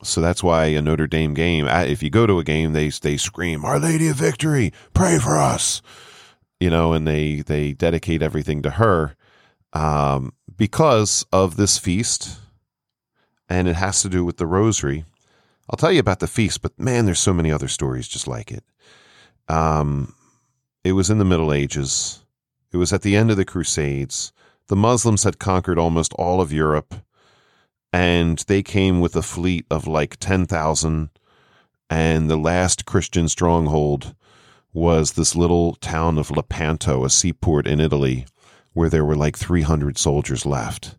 so 0.02 0.20
that's 0.20 0.42
why 0.42 0.66
a 0.66 0.82
Notre 0.82 1.06
Dame 1.06 1.34
game, 1.34 1.66
if 1.68 2.02
you 2.02 2.10
go 2.10 2.26
to 2.26 2.38
a 2.38 2.44
game, 2.44 2.72
they 2.72 2.88
they 2.88 3.16
scream, 3.16 3.64
"Our 3.64 3.78
Lady 3.78 4.08
of 4.08 4.16
Victory, 4.16 4.72
pray 4.94 5.18
for 5.18 5.38
us," 5.38 5.82
you 6.60 6.70
know, 6.70 6.92
and 6.92 7.06
they 7.06 7.42
they 7.42 7.72
dedicate 7.72 8.22
everything 8.22 8.62
to 8.62 8.70
her 8.70 9.16
um, 9.72 10.32
because 10.56 11.24
of 11.32 11.56
this 11.56 11.76
feast, 11.76 12.38
and 13.48 13.68
it 13.68 13.76
has 13.76 14.02
to 14.02 14.08
do 14.08 14.24
with 14.24 14.38
the 14.38 14.46
Rosary. 14.46 15.04
I'll 15.68 15.76
tell 15.76 15.92
you 15.92 16.00
about 16.00 16.20
the 16.20 16.26
feast, 16.26 16.62
but 16.62 16.78
man, 16.78 17.06
there's 17.06 17.18
so 17.18 17.32
many 17.32 17.50
other 17.50 17.68
stories 17.68 18.08
just 18.08 18.28
like 18.28 18.52
it. 18.52 18.64
Um, 19.48 20.14
it 20.84 20.92
was 20.92 21.10
in 21.10 21.18
the 21.18 21.24
Middle 21.24 21.52
Ages. 21.52 22.24
It 22.72 22.76
was 22.76 22.92
at 22.92 23.02
the 23.02 23.16
end 23.16 23.30
of 23.30 23.36
the 23.36 23.44
Crusades. 23.44 24.32
The 24.68 24.76
Muslims 24.76 25.24
had 25.24 25.38
conquered 25.38 25.78
almost 25.78 26.12
all 26.14 26.40
of 26.40 26.52
Europe 26.52 26.94
and 27.92 28.38
they 28.46 28.62
came 28.62 29.00
with 29.00 29.16
a 29.16 29.22
fleet 29.22 29.64
of 29.70 29.86
like 29.86 30.16
10,000 30.18 31.10
and 31.88 32.30
the 32.30 32.36
last 32.36 32.84
Christian 32.84 33.28
stronghold 33.28 34.14
was 34.72 35.12
this 35.12 35.34
little 35.34 35.74
town 35.76 36.18
of 36.18 36.30
Lepanto, 36.30 37.04
a 37.04 37.10
seaport 37.10 37.66
in 37.66 37.80
Italy, 37.80 38.26
where 38.72 38.90
there 38.90 39.04
were 39.04 39.16
like 39.16 39.36
300 39.36 39.96
soldiers 39.96 40.44
left. 40.44 40.96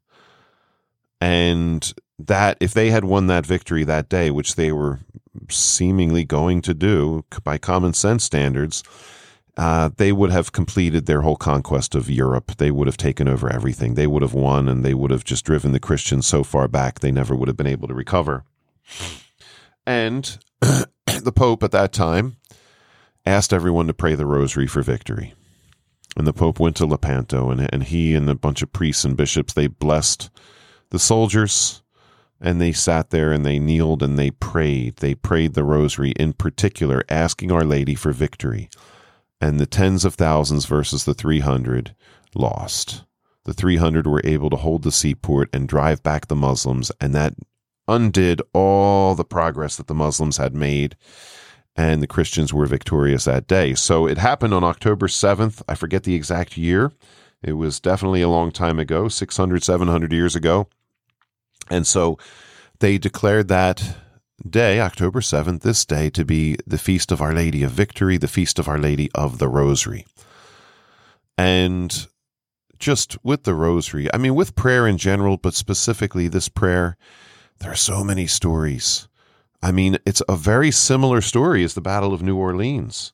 And 1.21 1.93
that, 2.19 2.57
if 2.59 2.74
they 2.74 2.89
had 2.89 3.05
won 3.05 3.27
that 3.27 3.45
victory 3.45 3.83
that 3.83 4.09
day, 4.09 4.31
which 4.31 4.55
they 4.55 4.71
were 4.71 5.00
seemingly 5.50 6.24
going 6.24 6.62
to 6.62 6.74
do 6.74 7.24
by 7.43 7.57
common 7.57 7.93
sense 7.93 8.24
standards, 8.24 8.83
uh, 9.57 9.89
they 9.97 10.12
would 10.12 10.31
have 10.31 10.51
completed 10.51 11.05
their 11.05 11.21
whole 11.21 11.36
conquest 11.36 11.95
of 11.95 12.09
Europe. 12.09 12.57
They 12.57 12.69
would 12.69 12.88
have 12.88 12.97
taken 12.97 13.27
over 13.27 13.51
everything. 13.51 13.95
They 13.95 14.07
would 14.07 14.21
have 14.21 14.33
won, 14.33 14.67
and 14.67 14.86
they 14.86 14.93
would 14.93 15.12
have 15.12 15.24
just 15.24 15.45
driven 15.45 15.71
the 15.71 15.79
Christians 15.79 16.27
so 16.27 16.43
far 16.43 16.67
back 16.67 17.00
they 17.00 17.12
never 17.12 17.36
would 17.36 17.47
have 17.47 17.57
been 17.57 17.65
able 17.65 17.88
to 17.88 17.93
recover. 17.93 18.43
And 19.86 20.38
the 20.62 21.33
Pope 21.36 21.63
at 21.63 21.71
that 21.71 21.91
time 21.91 22.38
asked 23.25 23.51
everyone 23.51 23.88
to 23.88 23.93
pray 23.93 24.13
the 24.13 24.25
rosary 24.25 24.67
for 24.67 24.81
victory. 24.83 25.33
And 26.15 26.27
the 26.27 26.33
Pope 26.33 26.59
went 26.59 26.75
to 26.77 26.86
Lepanto, 26.86 27.50
and, 27.50 27.67
and 27.71 27.83
he 27.83 28.13
and 28.13 28.29
a 28.29 28.36
bunch 28.36 28.62
of 28.62 28.74
priests 28.74 29.05
and 29.05 29.17
bishops, 29.17 29.53
they 29.53 29.67
blessed 29.67 30.29
the 30.89 31.00
soldiers, 31.00 31.81
and 32.39 32.62
they 32.62 32.72
sat 32.72 33.10
there 33.10 33.32
and 33.32 33.46
they 33.46 33.60
kneeled 33.60 34.03
and 34.03 34.17
they 34.17 34.32
prayed. 34.32 34.98
They 34.98 35.15
prayed 35.15 35.53
the 35.53 35.63
rosary 35.63 36.12
in 36.12 36.34
particular, 36.34 37.03
asking 37.10 37.51
Our 37.51 37.63
Lady 37.63 37.96
for 37.96 38.12
victory. 38.12 38.70
And 39.39 39.60
the 39.60 39.65
tens 39.65 40.06
of 40.06 40.15
thousands 40.15 40.65
versus 40.65 41.06
the 41.06 41.13
300 41.13 41.96
lost. 42.36 43.03
The 43.46 43.53
300 43.53 44.08
were 44.08 44.22
able 44.24 44.50
to 44.50 44.58
hold 44.58 44.84
the 44.84 44.91
seaport 44.91 45.50
and 45.53 45.67
drive 45.67 46.03
back 46.03 46.27
the 46.27 46.36
Muslims, 46.36 46.91
and 47.00 47.15
that 47.15 47.34
undid 47.88 48.41
all 48.53 49.15
the 49.15 49.24
progress 49.24 49.77
that 49.77 49.88
the 49.88 49.94
Muslims 49.96 50.38
had 50.38 50.53
made 50.53 50.98
and 51.77 52.01
the 52.01 52.08
Christians 52.08 52.51
were 52.51 52.65
victorious 52.65 53.25
that 53.25 53.48
day. 53.48 53.75
So 53.75 54.08
it 54.08 54.17
happened 54.17 54.53
on 54.53 54.63
October 54.63 55.08
7th. 55.08 55.62
I 55.67 55.75
forget 55.75 56.03
the 56.03 56.15
exact 56.15 56.58
year. 56.58 56.91
It 57.44 57.53
was 57.53 57.79
definitely 57.79 58.24
a 58.24 58.29
long 58.29 58.51
time 58.51 58.79
ago, 58.79 59.08
600, 59.08 59.63
700 59.63 60.12
years 60.12 60.36
ago. 60.36 60.67
And 61.69 61.86
so 61.86 62.17
they 62.79 62.97
declared 62.97 63.47
that 63.47 63.97
day, 64.47 64.79
October 64.79 65.19
7th, 65.19 65.62
this 65.62 65.86
day, 65.86 66.09
to 66.12 66.24
be 66.24 66.57
the 66.65 66.77
Feast 66.77 67.12
of 67.12 67.21
Our 67.21 67.33
Lady 67.33 67.63
of 67.63 67.71
Victory, 67.71 68.17
the 68.17 68.27
Feast 68.27 68.59
of 68.59 68.67
Our 68.67 68.77
Lady 68.77 69.09
of 69.13 69.39
the 69.39 69.47
Rosary. 69.47 70.05
And 71.38 72.07
just 72.79 73.24
with 73.24 73.43
the 73.43 73.53
Rosary, 73.53 74.07
I 74.13 74.17
mean, 74.17 74.36
with 74.36 74.55
prayer 74.55 74.88
in 74.88 74.97
general, 74.97 75.38
but 75.38 75.53
specifically 75.53 76.27
this 76.27 76.50
prayer, 76.50 76.97
there 77.59 77.71
are 77.71 77.75
so 77.75 78.03
many 78.03 78.27
stories 78.27 79.07
I 79.62 79.71
mean, 79.71 79.97
it's 80.05 80.21
a 80.29 80.36
very 80.36 80.71
similar 80.71 81.21
story 81.21 81.63
as 81.63 81.74
the 81.74 81.81
Battle 81.81 82.13
of 82.13 82.21
New 82.21 82.38
Orleans. 82.38 83.13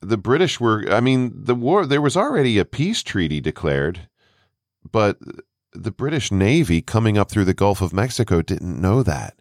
The 0.00 0.16
British 0.16 0.60
were, 0.60 0.84
I 0.90 1.00
mean, 1.00 1.32
the 1.34 1.54
war, 1.54 1.86
there 1.86 2.02
was 2.02 2.16
already 2.16 2.58
a 2.58 2.64
peace 2.64 3.02
treaty 3.02 3.40
declared, 3.40 4.08
but 4.90 5.18
the 5.82 5.90
British 5.92 6.32
Navy 6.32 6.82
coming 6.82 7.16
up 7.16 7.30
through 7.30 7.44
the 7.44 7.54
Gulf 7.54 7.80
of 7.80 7.92
Mexico 7.92 8.42
didn't 8.42 8.80
know 8.80 9.02
that. 9.04 9.34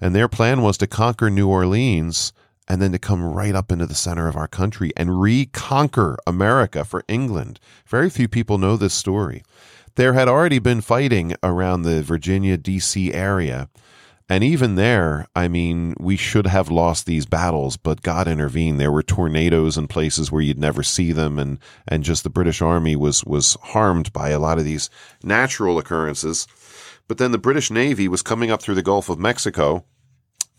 And 0.00 0.14
their 0.14 0.28
plan 0.28 0.62
was 0.62 0.78
to 0.78 0.86
conquer 0.86 1.28
New 1.28 1.48
Orleans 1.48 2.32
and 2.68 2.80
then 2.80 2.92
to 2.92 2.98
come 2.98 3.24
right 3.24 3.54
up 3.54 3.72
into 3.72 3.86
the 3.86 3.94
center 3.94 4.28
of 4.28 4.36
our 4.36 4.46
country 4.46 4.92
and 4.96 5.20
reconquer 5.20 6.16
America 6.26 6.84
for 6.84 7.02
England. 7.08 7.58
Very 7.86 8.08
few 8.08 8.28
people 8.28 8.58
know 8.58 8.76
this 8.76 8.94
story. 8.94 9.42
There 9.96 10.12
had 10.12 10.28
already 10.28 10.60
been 10.60 10.80
fighting 10.80 11.34
around 11.42 11.82
the 11.82 12.02
Virginia, 12.02 12.56
D.C. 12.56 13.12
area 13.12 13.68
and 14.30 14.44
even 14.44 14.76
there, 14.76 15.26
I 15.34 15.48
mean, 15.48 15.94
we 15.98 16.16
should 16.16 16.46
have 16.46 16.70
lost 16.70 17.04
these 17.04 17.26
battles, 17.26 17.76
but 17.76 18.02
God 18.02 18.28
intervened. 18.28 18.78
There 18.78 18.92
were 18.92 19.02
tornadoes 19.02 19.76
in 19.76 19.88
places 19.88 20.30
where 20.30 20.40
you'd 20.40 20.56
never 20.56 20.84
see 20.84 21.10
them, 21.10 21.36
and 21.36 21.58
and 21.88 22.04
just 22.04 22.22
the 22.22 22.30
British 22.30 22.62
Army 22.62 22.94
was 22.94 23.24
was 23.24 23.56
harmed 23.60 24.12
by 24.12 24.28
a 24.28 24.38
lot 24.38 24.58
of 24.58 24.64
these 24.64 24.88
natural 25.24 25.78
occurrences. 25.78 26.46
But 27.08 27.18
then 27.18 27.32
the 27.32 27.38
British 27.38 27.72
Navy 27.72 28.06
was 28.06 28.22
coming 28.22 28.52
up 28.52 28.62
through 28.62 28.76
the 28.76 28.84
Gulf 28.84 29.08
of 29.08 29.18
Mexico, 29.18 29.84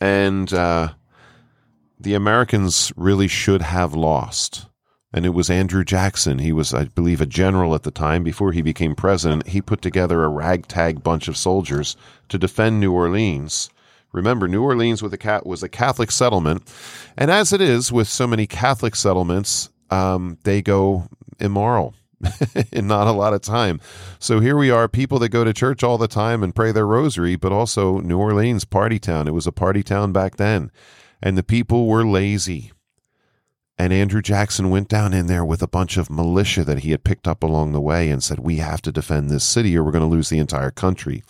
and 0.02 0.52
uh, 0.52 0.90
the 1.98 2.14
Americans 2.14 2.92
really 2.98 3.30
should 3.30 3.62
have 3.62 3.96
lost 3.96 4.66
and 5.14 5.26
it 5.26 5.30
was 5.30 5.50
Andrew 5.50 5.84
Jackson. 5.84 6.40
He 6.40 6.52
was, 6.52 6.74
I 6.74 6.86
believe, 6.86 7.22
a 7.22 7.26
general 7.26 7.76
at 7.76 7.84
the 7.84 7.92
time. 7.92 8.24
Before 8.24 8.52
he 8.52 8.62
became 8.62 8.96
president, 8.96 9.48
he 9.48 9.62
put 9.62 9.82
together 9.82 10.24
a 10.24 10.30
ragtag 10.30 11.04
bunch 11.04 11.28
of 11.28 11.38
soldiers 11.38 11.98
to 12.30 12.38
defend 12.38 12.80
New 12.80 12.94
Orleans. 12.94 13.70
Remember, 14.14 14.48
New 14.48 14.64
Orleans 14.64 15.02
with 15.02 15.14
a 15.14 15.18
cat 15.18 15.46
was 15.46 15.64
a 15.64 15.70
Catholic 15.70 16.12
settlement, 16.12 16.64
and 17.18 17.32
as 17.32 17.54
it 17.54 17.62
is 17.62 17.92
with 17.92 18.08
so 18.08 18.28
many 18.28 18.46
Catholic 18.46 18.96
settlements, 18.96 19.70
um, 19.90 20.38
they 20.44 20.62
go 20.62 21.08
immoral 21.40 21.94
in 22.72 22.88
not 22.88 23.08
a 23.08 23.12
lot 23.12 23.34
of 23.34 23.42
time. 23.42 23.80
So 24.20 24.40
here 24.40 24.58
we 24.58 24.70
are, 24.70 24.88
people 24.88 25.20
that 25.20 25.30
go 25.30 25.44
to 25.44 25.54
church 25.54 25.84
all 25.84 25.98
the 25.98 26.08
time 26.08 26.44
and 26.44 26.56
pray 26.56 26.72
their 26.72 26.88
rosary, 26.88 27.36
but 27.36 27.52
also 27.52 28.00
New 28.00 28.18
Orleans, 28.18 28.66
party 28.66 29.00
town. 29.00 29.28
It 29.28 29.34
was 29.34 29.48
a 29.48 29.52
party 29.52 29.84
town 29.84 30.12
back 30.12 30.36
then, 30.38 30.72
and 31.22 31.38
the 31.38 31.44
people 31.44 31.88
were 31.88 32.06
lazy 32.06 32.72
and 33.82 33.92
Andrew 33.92 34.22
Jackson 34.22 34.70
went 34.70 34.90
down 34.90 35.12
in 35.12 35.26
there 35.26 35.44
with 35.44 35.64
a 35.64 35.68
bunch 35.68 35.98
of 35.98 36.12
militia 36.12 36.64
that 36.64 36.80
he 36.80 36.92
had 36.92 37.04
picked 37.04 37.28
up 37.28 37.42
along 37.42 37.72
the 37.72 37.82
way 37.82 38.12
and 38.12 38.24
said, 38.24 38.38
We 38.38 38.58
have 38.58 38.80
to 38.84 38.92
defend 38.92 39.32
this 39.32 39.44
city 39.44 39.76
or 39.76 39.84
we're 39.84 39.92
going 39.92 40.08
to 40.08 40.16
lose 40.16 40.30
the 40.30 40.38
entire 40.38 40.70
country. 40.70 41.24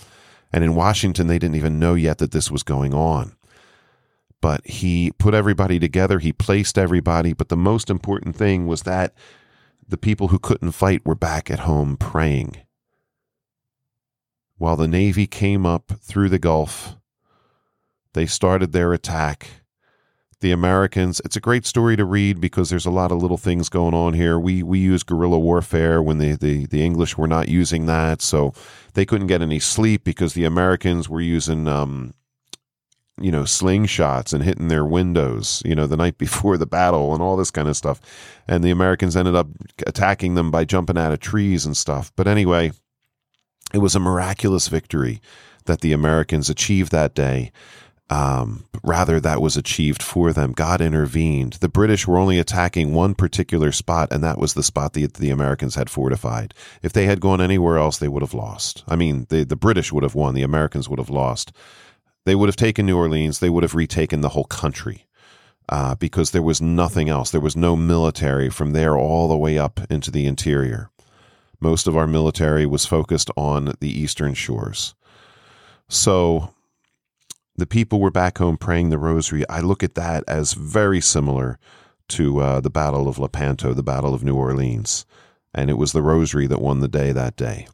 And 0.51 0.61
in 0.61 0.75
Washington, 0.75 1.27
they 1.27 1.39
didn't 1.39 1.55
even 1.55 1.79
know 1.79 1.93
yet 1.93 2.17
that 2.17 2.31
this 2.31 2.51
was 2.51 2.61
going 2.61 2.93
on. 2.93 3.37
But 4.41 4.67
he 4.67 5.13
put 5.17 5.33
everybody 5.33 5.79
together, 5.79 6.19
he 6.19 6.33
placed 6.33 6.77
everybody. 6.77 7.31
But 7.31 7.47
the 7.47 7.55
most 7.55 7.89
important 7.89 8.35
thing 8.35 8.67
was 8.67 8.81
that 8.81 9.13
the 9.87 9.95
people 9.95 10.27
who 10.27 10.37
couldn't 10.37 10.73
fight 10.73 11.05
were 11.05 11.15
back 11.15 11.49
at 11.49 11.59
home 11.59 11.95
praying. 11.95 12.57
While 14.57 14.75
the 14.75 14.89
Navy 14.89 15.25
came 15.25 15.65
up 15.65 15.93
through 16.01 16.27
the 16.27 16.37
Gulf, 16.37 16.97
they 18.11 18.25
started 18.25 18.73
their 18.73 18.91
attack 18.91 19.60
the 20.41 20.51
Americans. 20.51 21.21
It's 21.23 21.35
a 21.35 21.41
great 21.41 21.65
story 21.65 21.95
to 21.95 22.05
read 22.05 22.41
because 22.41 22.69
there's 22.69 22.85
a 22.85 22.91
lot 22.91 23.11
of 23.11 23.21
little 23.21 23.37
things 23.37 23.69
going 23.69 23.93
on 23.93 24.13
here. 24.13 24.37
We 24.37 24.61
we 24.61 24.79
use 24.79 25.03
guerrilla 25.03 25.39
warfare 25.39 26.01
when 26.01 26.17
the, 26.17 26.35
the, 26.35 26.65
the 26.65 26.83
English 26.83 27.17
were 27.17 27.27
not 27.27 27.47
using 27.47 27.85
that, 27.85 28.21
so 28.21 28.53
they 28.93 29.05
couldn't 29.05 29.27
get 29.27 29.41
any 29.41 29.59
sleep 29.59 30.03
because 30.03 30.33
the 30.33 30.45
Americans 30.45 31.07
were 31.07 31.21
using 31.21 31.67
um, 31.67 32.13
you 33.19 33.31
know 33.31 33.43
slingshots 33.43 34.33
and 34.33 34.43
hitting 34.43 34.67
their 34.67 34.85
windows 34.85 35.61
you 35.65 35.75
know 35.75 35.87
the 35.87 35.97
night 35.97 36.17
before 36.17 36.57
the 36.57 36.65
battle 36.65 37.13
and 37.13 37.21
all 37.21 37.37
this 37.37 37.51
kind 37.51 37.67
of 37.67 37.77
stuff 37.77 37.99
and 38.47 38.63
the 38.63 38.71
americans 38.71 39.15
ended 39.15 39.35
up 39.35 39.47
attacking 39.85 40.35
them 40.35 40.49
by 40.49 40.65
jumping 40.65 40.97
out 40.97 41.11
of 41.11 41.19
trees 41.19 41.65
and 41.65 41.77
stuff 41.77 42.11
but 42.15 42.27
anyway 42.27 42.71
it 43.73 43.79
was 43.79 43.95
a 43.95 43.99
miraculous 43.99 44.67
victory 44.67 45.21
that 45.65 45.81
the 45.81 45.93
americans 45.93 46.49
achieved 46.49 46.91
that 46.91 47.13
day 47.13 47.51
um, 48.11 48.65
rather, 48.83 49.21
that 49.21 49.41
was 49.41 49.55
achieved 49.55 50.03
for 50.03 50.33
them. 50.33 50.51
God 50.51 50.81
intervened. 50.81 51.53
The 51.53 51.69
British 51.69 52.05
were 52.05 52.17
only 52.17 52.39
attacking 52.39 52.93
one 52.93 53.15
particular 53.15 53.71
spot, 53.71 54.11
and 54.11 54.21
that 54.21 54.37
was 54.37 54.53
the 54.53 54.63
spot 54.63 54.91
that 54.93 55.13
the 55.13 55.29
Americans 55.29 55.75
had 55.75 55.89
fortified. 55.89 56.53
If 56.83 56.91
they 56.91 57.05
had 57.05 57.21
gone 57.21 57.39
anywhere 57.39 57.77
else, 57.77 57.99
they 57.99 58.09
would 58.09 58.21
have 58.21 58.33
lost. 58.33 58.83
I 58.85 58.97
mean, 58.97 59.27
the, 59.29 59.45
the 59.45 59.55
British 59.55 59.93
would 59.93 60.03
have 60.03 60.13
won, 60.13 60.35
the 60.35 60.43
Americans 60.43 60.89
would 60.89 60.99
have 60.99 61.09
lost. 61.09 61.53
They 62.25 62.35
would 62.35 62.49
have 62.49 62.57
taken 62.57 62.85
New 62.85 62.97
Orleans, 62.97 63.39
they 63.39 63.49
would 63.49 63.63
have 63.63 63.75
retaken 63.75 64.19
the 64.19 64.29
whole 64.29 64.43
country. 64.43 65.07
Uh, 65.69 65.95
because 65.95 66.31
there 66.31 66.41
was 66.41 66.61
nothing 66.61 67.07
else. 67.07 67.31
There 67.31 67.39
was 67.39 67.55
no 67.55 67.77
military 67.77 68.49
from 68.49 68.73
there 68.73 68.97
all 68.97 69.29
the 69.29 69.37
way 69.37 69.57
up 69.57 69.79
into 69.89 70.11
the 70.11 70.25
interior. 70.25 70.89
Most 71.61 71.87
of 71.87 71.95
our 71.95 72.07
military 72.07 72.65
was 72.65 72.85
focused 72.85 73.31
on 73.37 73.75
the 73.79 74.01
eastern 74.01 74.33
shores. 74.33 74.95
So 75.87 76.53
the 77.61 77.67
people 77.67 77.99
were 77.99 78.09
back 78.09 78.39
home 78.39 78.57
praying 78.57 78.89
the 78.89 78.97
rosary. 78.97 79.47
I 79.47 79.59
look 79.59 79.83
at 79.83 79.93
that 79.93 80.23
as 80.27 80.53
very 80.53 80.99
similar 80.99 81.59
to 82.07 82.39
uh, 82.39 82.59
the 82.59 82.71
Battle 82.71 83.07
of 83.07 83.19
Lepanto, 83.19 83.75
the 83.75 83.83
Battle 83.83 84.15
of 84.15 84.23
New 84.23 84.35
Orleans. 84.35 85.05
And 85.53 85.69
it 85.69 85.75
was 85.77 85.91
the 85.91 86.01
rosary 86.01 86.47
that 86.47 86.59
won 86.59 86.79
the 86.79 86.87
day 86.87 87.11
that 87.11 87.35
day. 87.35 87.67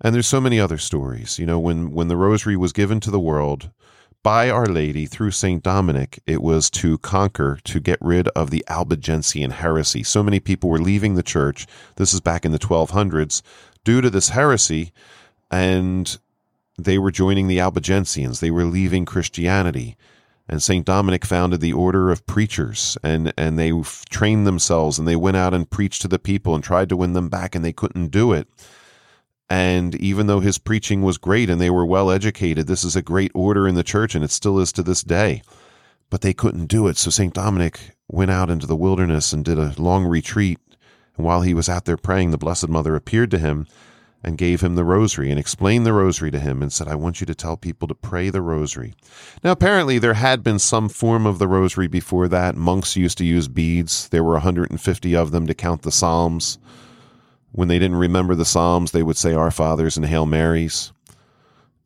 And 0.00 0.14
there's 0.14 0.26
so 0.26 0.40
many 0.40 0.58
other 0.58 0.78
stories. 0.78 1.38
You 1.38 1.44
know, 1.44 1.58
when, 1.58 1.92
when 1.92 2.08
the 2.08 2.16
rosary 2.16 2.56
was 2.56 2.72
given 2.72 3.00
to 3.00 3.10
the 3.10 3.20
world 3.20 3.70
by 4.22 4.48
Our 4.48 4.64
Lady 4.64 5.04
through 5.04 5.32
St. 5.32 5.62
Dominic, 5.62 6.18
it 6.26 6.40
was 6.40 6.70
to 6.70 6.96
conquer, 6.96 7.58
to 7.64 7.80
get 7.80 7.98
rid 8.00 8.28
of 8.28 8.48
the 8.48 8.64
Albigensian 8.66 9.50
heresy. 9.50 10.02
So 10.02 10.22
many 10.22 10.40
people 10.40 10.70
were 10.70 10.80
leaving 10.80 11.16
the 11.16 11.22
church. 11.22 11.66
This 11.96 12.14
is 12.14 12.20
back 12.20 12.46
in 12.46 12.52
the 12.52 12.58
1200s 12.58 13.42
due 13.84 14.00
to 14.00 14.08
this 14.08 14.30
heresy. 14.30 14.90
And 15.50 16.18
they 16.78 16.98
were 16.98 17.10
joining 17.10 17.48
the 17.48 17.58
Albigensians. 17.58 18.40
They 18.40 18.50
were 18.50 18.64
leaving 18.64 19.04
Christianity. 19.04 19.96
And 20.48 20.62
St. 20.62 20.84
Dominic 20.84 21.24
founded 21.24 21.60
the 21.60 21.72
order 21.72 22.10
of 22.10 22.26
preachers, 22.26 22.98
and, 23.02 23.32
and 23.38 23.58
they 23.58 23.72
trained 24.10 24.46
themselves, 24.46 24.98
and 24.98 25.06
they 25.06 25.16
went 25.16 25.36
out 25.36 25.54
and 25.54 25.70
preached 25.70 26.02
to 26.02 26.08
the 26.08 26.18
people 26.18 26.54
and 26.54 26.64
tried 26.64 26.88
to 26.88 26.96
win 26.96 27.12
them 27.12 27.28
back, 27.28 27.54
and 27.54 27.64
they 27.64 27.72
couldn't 27.72 28.08
do 28.08 28.32
it. 28.32 28.48
And 29.52 29.94
even 29.96 30.28
though 30.28 30.40
his 30.40 30.56
preaching 30.56 31.02
was 31.02 31.18
great 31.18 31.50
and 31.50 31.60
they 31.60 31.68
were 31.68 31.84
well 31.84 32.10
educated, 32.10 32.66
this 32.66 32.84
is 32.84 32.96
a 32.96 33.02
great 33.02 33.30
order 33.34 33.68
in 33.68 33.74
the 33.74 33.82
church 33.82 34.14
and 34.14 34.24
it 34.24 34.30
still 34.30 34.58
is 34.58 34.72
to 34.72 34.82
this 34.82 35.02
day. 35.02 35.42
But 36.08 36.22
they 36.22 36.32
couldn't 36.32 36.66
do 36.66 36.88
it. 36.88 36.96
So 36.96 37.10
St. 37.10 37.34
Dominic 37.34 37.90
went 38.08 38.30
out 38.30 38.48
into 38.48 38.66
the 38.66 38.76
wilderness 38.76 39.30
and 39.30 39.44
did 39.44 39.58
a 39.58 39.74
long 39.76 40.06
retreat. 40.06 40.58
And 41.18 41.26
while 41.26 41.42
he 41.42 41.52
was 41.52 41.68
out 41.68 41.84
there 41.84 41.98
praying, 41.98 42.30
the 42.30 42.38
Blessed 42.38 42.70
Mother 42.70 42.96
appeared 42.96 43.30
to 43.32 43.38
him 43.38 43.66
and 44.24 44.38
gave 44.38 44.60
him 44.60 44.76
the 44.76 44.84
rosary 44.84 45.30
and 45.30 45.38
explained 45.38 45.84
the 45.84 45.92
rosary 45.92 46.30
to 46.30 46.38
him 46.38 46.62
and 46.62 46.72
said, 46.72 46.86
I 46.86 46.94
want 46.94 47.20
you 47.20 47.26
to 47.26 47.34
tell 47.34 47.56
people 47.56 47.88
to 47.88 47.94
pray 47.94 48.30
the 48.30 48.40
rosary. 48.40 48.94
Now, 49.42 49.50
apparently, 49.50 49.98
there 49.98 50.14
had 50.14 50.44
been 50.44 50.58
some 50.58 50.88
form 50.88 51.26
of 51.26 51.38
the 51.38 51.48
rosary 51.48 51.88
before 51.88 52.28
that. 52.28 52.54
Monks 52.54 52.96
used 52.96 53.18
to 53.18 53.24
use 53.24 53.48
beads, 53.48 54.08
there 54.10 54.22
were 54.22 54.32
150 54.32 55.16
of 55.16 55.30
them 55.32 55.46
to 55.46 55.54
count 55.54 55.82
the 55.82 55.90
Psalms. 55.90 56.58
When 57.50 57.68
they 57.68 57.78
didn't 57.78 57.96
remember 57.96 58.34
the 58.34 58.44
Psalms, 58.44 58.92
they 58.92 59.02
would 59.02 59.16
say 59.16 59.34
Our 59.34 59.50
Fathers 59.50 59.96
and 59.96 60.06
Hail 60.06 60.24
Marys. 60.24 60.92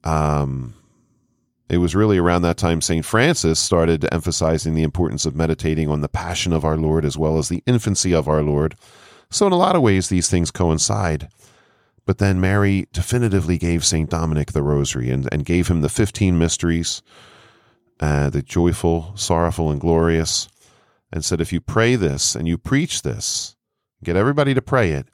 Um, 0.05 0.75
it 1.69 1.79
was 1.79 1.97
really 1.97 2.19
around 2.19 2.43
that 2.43 2.59
time 2.59 2.81
St. 2.81 3.05
Francis 3.05 3.59
started 3.59 4.07
emphasizing 4.13 4.75
the 4.75 4.85
importance 4.85 5.27
of 5.27 5.35
meditating 5.35 5.89
on 5.89 6.01
the 6.01 6.09
passion 6.09 6.53
of 6.53 6.65
our 6.65 6.77
Lord 6.77 7.05
as 7.05 7.19
well 7.19 7.39
as 7.39 7.49
the 7.49 7.63
infancy 7.67 8.15
of 8.15 8.29
our 8.29 8.43
Lord. 8.43 8.77
So, 9.31 9.47
in 9.47 9.53
a 9.53 9.59
lot 9.59 9.75
of 9.75 9.83
ways, 9.83 10.09
these 10.09 10.31
things 10.31 10.53
coincide. 10.53 11.29
But 12.07 12.19
then 12.19 12.41
Mary 12.41 12.87
definitively 12.93 13.59
gave 13.59 13.85
St. 13.85 14.09
Dominic 14.09 14.53
the 14.53 14.63
rosary 14.63 15.11
and, 15.11 15.29
and 15.33 15.45
gave 15.45 15.69
him 15.69 15.81
the 15.81 15.89
15 15.89 16.39
mysteries, 16.39 17.03
uh, 18.01 18.31
the 18.31 18.43
joyful, 18.43 19.13
sorrowful, 19.17 19.71
and 19.71 19.81
glorious, 19.81 20.49
and 21.13 21.25
said, 21.25 21.41
If 21.41 21.53
you 21.53 21.61
pray 21.61 21.97
this 21.97 22.35
and 22.35 22.47
you 22.47 22.57
preach 22.57 23.03
this, 23.03 23.57
get 24.05 24.17
everybody 24.17 24.55
to 24.55 24.63
pray 24.63 24.93
it, 24.93 25.09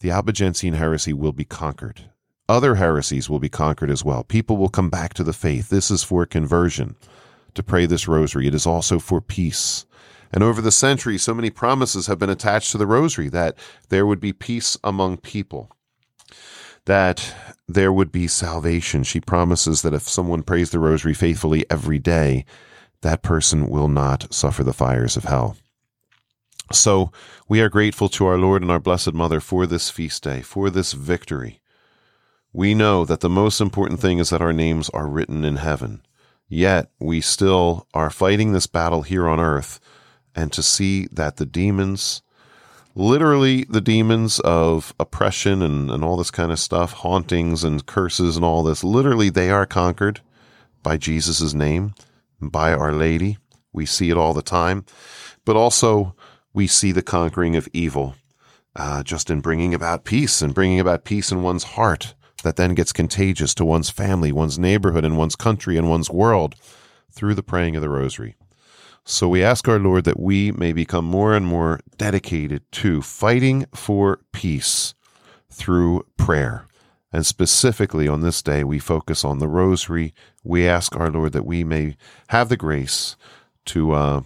the 0.00 0.10
Albigensian 0.10 0.74
heresy 0.74 1.12
will 1.12 1.32
be 1.32 1.44
conquered. 1.44 2.10
Other 2.48 2.76
heresies 2.76 3.30
will 3.30 3.40
be 3.40 3.48
conquered 3.48 3.90
as 3.90 4.04
well. 4.04 4.22
People 4.22 4.56
will 4.56 4.68
come 4.68 4.90
back 4.90 5.14
to 5.14 5.24
the 5.24 5.32
faith. 5.32 5.68
This 5.68 5.90
is 5.90 6.02
for 6.02 6.26
conversion 6.26 6.96
to 7.54 7.62
pray 7.62 7.86
this 7.86 8.06
rosary. 8.06 8.46
It 8.46 8.54
is 8.54 8.66
also 8.66 8.98
for 8.98 9.20
peace. 9.20 9.86
And 10.32 10.44
over 10.44 10.60
the 10.60 10.72
centuries, 10.72 11.22
so 11.22 11.34
many 11.34 11.50
promises 11.50 12.06
have 12.06 12.18
been 12.18 12.30
attached 12.30 12.72
to 12.72 12.78
the 12.78 12.86
rosary 12.86 13.28
that 13.30 13.56
there 13.88 14.06
would 14.06 14.20
be 14.20 14.32
peace 14.32 14.76
among 14.84 15.18
people, 15.18 15.70
that 16.84 17.34
there 17.68 17.92
would 17.92 18.12
be 18.12 18.28
salvation. 18.28 19.02
She 19.02 19.20
promises 19.20 19.82
that 19.82 19.94
if 19.94 20.02
someone 20.02 20.42
prays 20.42 20.70
the 20.70 20.78
rosary 20.78 21.14
faithfully 21.14 21.64
every 21.70 21.98
day, 21.98 22.44
that 23.02 23.22
person 23.22 23.68
will 23.68 23.88
not 23.88 24.32
suffer 24.32 24.64
the 24.64 24.72
fires 24.72 25.16
of 25.16 25.24
hell. 25.24 25.56
So 26.72 27.12
we 27.48 27.60
are 27.60 27.68
grateful 27.68 28.08
to 28.10 28.26
our 28.26 28.38
Lord 28.38 28.62
and 28.62 28.70
our 28.70 28.80
Blessed 28.80 29.12
Mother 29.12 29.40
for 29.40 29.66
this 29.66 29.90
feast 29.90 30.22
day, 30.22 30.42
for 30.42 30.70
this 30.70 30.92
victory. 30.92 31.60
We 32.52 32.74
know 32.74 33.04
that 33.04 33.20
the 33.20 33.28
most 33.28 33.60
important 33.60 34.00
thing 34.00 34.18
is 34.18 34.30
that 34.30 34.42
our 34.42 34.52
names 34.52 34.88
are 34.90 35.06
written 35.06 35.44
in 35.44 35.56
heaven. 35.56 36.02
Yet 36.48 36.90
we 36.98 37.20
still 37.20 37.86
are 37.92 38.10
fighting 38.10 38.52
this 38.52 38.66
battle 38.66 39.02
here 39.02 39.28
on 39.28 39.40
earth, 39.40 39.78
and 40.34 40.52
to 40.52 40.62
see 40.62 41.06
that 41.12 41.36
the 41.36 41.46
demons, 41.46 42.22
literally 42.96 43.64
the 43.64 43.82
demons 43.82 44.40
of 44.40 44.94
oppression 44.98 45.60
and, 45.60 45.90
and 45.90 46.02
all 46.02 46.16
this 46.16 46.30
kind 46.30 46.50
of 46.50 46.58
stuff, 46.58 46.92
hauntings 46.92 47.62
and 47.62 47.84
curses 47.84 48.36
and 48.36 48.44
all 48.44 48.62
this, 48.62 48.82
literally 48.82 49.28
they 49.28 49.50
are 49.50 49.66
conquered 49.66 50.20
by 50.82 50.96
Jesus' 50.96 51.52
name, 51.52 51.94
by 52.40 52.72
Our 52.72 52.92
Lady. 52.92 53.36
We 53.72 53.84
see 53.84 54.08
it 54.08 54.16
all 54.16 54.32
the 54.32 54.42
time. 54.42 54.86
But 55.44 55.56
also, 55.56 56.16
we 56.54 56.66
see 56.66 56.90
the 56.90 57.02
conquering 57.02 57.54
of 57.54 57.68
evil 57.72 58.16
uh, 58.74 59.02
just 59.02 59.30
in 59.30 59.40
bringing 59.40 59.74
about 59.74 60.04
peace 60.04 60.40
and 60.40 60.54
bringing 60.54 60.80
about 60.80 61.04
peace 61.04 61.30
in 61.30 61.42
one's 61.42 61.64
heart 61.64 62.14
that 62.42 62.56
then 62.56 62.74
gets 62.74 62.92
contagious 62.92 63.54
to 63.54 63.64
one's 63.64 63.90
family, 63.90 64.32
one's 64.32 64.58
neighborhood, 64.58 65.04
and 65.04 65.18
one's 65.18 65.36
country 65.36 65.76
and 65.76 65.90
one's 65.90 66.10
world 66.10 66.54
through 67.10 67.34
the 67.34 67.42
praying 67.42 67.76
of 67.76 67.82
the 67.82 67.88
rosary. 67.88 68.36
So 69.08 69.28
we 69.28 69.40
ask 69.44 69.68
our 69.68 69.78
Lord 69.78 70.04
that 70.04 70.18
we 70.18 70.50
may 70.50 70.72
become 70.72 71.04
more 71.04 71.32
and 71.32 71.46
more 71.46 71.78
dedicated 71.96 72.64
to 72.72 73.00
fighting 73.00 73.66
for 73.72 74.18
peace 74.32 74.94
through 75.48 76.04
prayer. 76.16 76.66
And 77.12 77.24
specifically 77.24 78.08
on 78.08 78.22
this 78.22 78.42
day, 78.42 78.64
we 78.64 78.80
focus 78.80 79.24
on 79.24 79.38
the 79.38 79.46
rosary. 79.46 80.12
We 80.42 80.66
ask 80.66 80.96
our 80.96 81.08
Lord 81.08 81.32
that 81.34 81.46
we 81.46 81.62
may 81.62 81.96
have 82.30 82.48
the 82.48 82.56
grace 82.56 83.16
to 83.66 83.92
uh, 83.92 84.20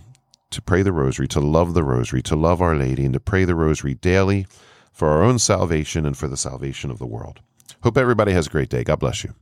to 0.48 0.62
pray 0.62 0.80
the 0.80 0.92
rosary, 0.92 1.28
to 1.28 1.40
love 1.40 1.74
the 1.74 1.84
rosary, 1.84 2.22
to 2.22 2.34
love 2.34 2.62
Our 2.62 2.74
Lady, 2.74 3.04
and 3.04 3.12
to 3.12 3.20
pray 3.20 3.44
the 3.44 3.54
rosary 3.54 3.94
daily 3.94 4.46
for 4.92 5.08
our 5.08 5.22
own 5.22 5.38
salvation 5.38 6.06
and 6.06 6.16
for 6.16 6.26
the 6.26 6.38
salvation 6.38 6.90
of 6.90 6.98
the 6.98 7.06
world. 7.06 7.40
Hope 7.82 7.98
everybody 7.98 8.32
has 8.32 8.46
a 8.46 8.50
great 8.50 8.70
day. 8.70 8.82
God 8.82 8.98
bless 8.98 9.24
you. 9.24 9.34